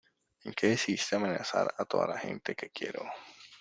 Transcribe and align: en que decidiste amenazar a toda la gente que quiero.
en 0.45 0.53
que 0.55 0.65
decidiste 0.65 1.15
amenazar 1.15 1.75
a 1.77 1.85
toda 1.85 2.07
la 2.07 2.17
gente 2.17 2.55
que 2.55 2.71
quiero. 2.71 3.03